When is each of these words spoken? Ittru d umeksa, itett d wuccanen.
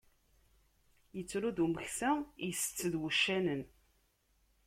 Ittru 1.19 1.49
d 1.55 1.57
umeksa, 1.65 2.11
itett 2.47 2.79
d 2.91 2.93
wuccanen. 2.99 3.61